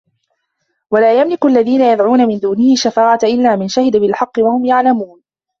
وَلا 0.91 1.21
يَملِكُ 1.21 1.45
الَّذينَ 1.45 1.81
يَدعونَ 1.81 2.27
مِن 2.27 2.37
دونِهِ 2.39 2.73
الشَّفاعَةَ 2.73 3.19
إِلّا 3.23 3.55
مَن 3.55 3.67
شَهِدَ 3.67 3.97
بِالحَقِّ 3.97 4.39
وَهُم 4.39 4.65
يَعلَمونَ 4.65 5.21